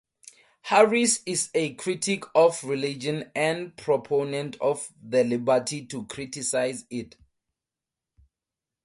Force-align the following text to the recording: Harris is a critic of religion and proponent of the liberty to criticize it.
Harris 0.63 1.21
is 1.27 1.51
a 1.53 1.75
critic 1.75 2.23
of 2.33 2.63
religion 2.63 3.29
and 3.35 3.77
proponent 3.77 4.57
of 4.59 4.91
the 4.99 5.23
liberty 5.23 5.85
to 5.85 6.07
criticize 6.07 6.85
it. 6.89 7.17